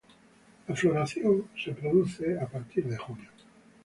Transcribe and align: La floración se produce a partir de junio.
La 0.67 0.73
floración 0.75 1.45
se 1.63 1.73
produce 1.73 2.39
a 2.39 2.47
partir 2.47 2.85
de 2.85 2.97
junio. 2.97 3.29